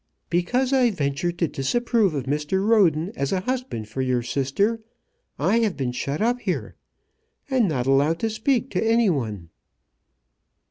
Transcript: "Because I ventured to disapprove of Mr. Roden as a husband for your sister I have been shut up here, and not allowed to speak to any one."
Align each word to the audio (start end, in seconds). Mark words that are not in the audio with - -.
"Because 0.31 0.73
I 0.73 0.89
ventured 0.89 1.37
to 1.37 1.47
disapprove 1.47 2.15
of 2.15 2.23
Mr. 2.23 2.65
Roden 2.67 3.11
as 3.15 3.31
a 3.31 3.41
husband 3.41 3.87
for 3.87 4.01
your 4.01 4.23
sister 4.23 4.81
I 5.37 5.59
have 5.59 5.77
been 5.77 5.91
shut 5.91 6.23
up 6.23 6.39
here, 6.39 6.73
and 7.51 7.69
not 7.69 7.85
allowed 7.85 8.17
to 8.21 8.29
speak 8.31 8.71
to 8.71 8.83
any 8.83 9.11
one." 9.11 9.49